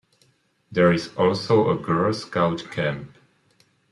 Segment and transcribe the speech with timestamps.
[0.71, 3.15] There is also a Girl Scout camp.